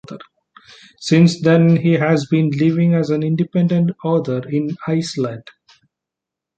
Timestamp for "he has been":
1.77-2.49